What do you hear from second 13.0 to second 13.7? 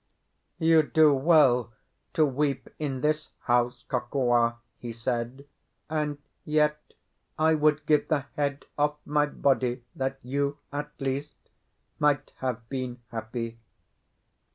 happy."